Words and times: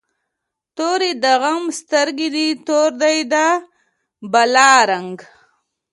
توری 0.75 1.11
د 1.23 1.25
غم 1.41 1.63
سترګی 1.79 2.29
دي، 2.35 2.47
تور 2.65 2.89
دی 3.01 3.17
د 3.33 3.35
بلا 4.31 4.71
رنګ 4.89 5.17